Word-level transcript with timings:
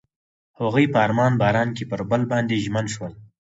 هغوی 0.59 0.85
په 0.93 0.97
آرام 1.05 1.33
باران 1.41 1.69
کې 1.77 1.83
پر 1.91 2.01
بل 2.09 2.21
باندې 2.31 2.61
ژمن 2.63 2.85
شول. 2.93 3.13